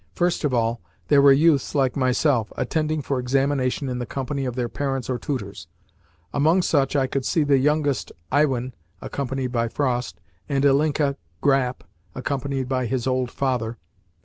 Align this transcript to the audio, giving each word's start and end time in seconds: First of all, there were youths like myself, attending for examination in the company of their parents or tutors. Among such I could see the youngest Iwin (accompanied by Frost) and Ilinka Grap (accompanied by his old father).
First 0.15 0.43
of 0.43 0.51
all, 0.51 0.81
there 1.09 1.21
were 1.21 1.31
youths 1.31 1.75
like 1.75 1.95
myself, 1.95 2.51
attending 2.57 3.03
for 3.03 3.19
examination 3.19 3.87
in 3.87 3.99
the 3.99 4.07
company 4.07 4.45
of 4.45 4.55
their 4.55 4.67
parents 4.67 5.11
or 5.11 5.19
tutors. 5.19 5.67
Among 6.33 6.63
such 6.63 6.95
I 6.95 7.05
could 7.05 7.23
see 7.23 7.43
the 7.43 7.59
youngest 7.59 8.11
Iwin 8.31 8.73
(accompanied 8.99 9.51
by 9.51 9.67
Frost) 9.67 10.19
and 10.49 10.63
Ilinka 10.65 11.17
Grap 11.39 11.81
(accompanied 12.15 12.67
by 12.67 12.87
his 12.87 13.05
old 13.05 13.29
father). 13.29 13.77